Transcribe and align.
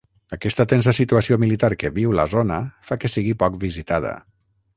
Aquesta 0.35 0.63
tensa 0.71 0.93
situació 0.99 1.37
militar 1.43 1.69
que 1.83 1.93
viu 1.99 2.15
la 2.21 2.25
zona 2.33 2.59
fa 2.89 2.99
que 3.05 3.13
sigui 3.19 3.37
poc 3.45 3.61
visitada. 3.67 4.17